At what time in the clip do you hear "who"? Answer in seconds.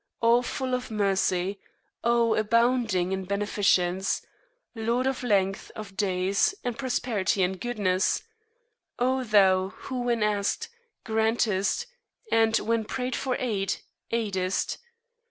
9.75-10.01